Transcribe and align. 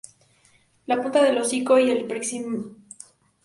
La 0.87 0.99
punta 0.99 1.21
del 1.23 1.37
hocico 1.37 1.77
y 1.77 1.91
el 1.91 2.05
premaxilar 2.07 2.41
están 2.47 2.53
rotos. 2.63 2.77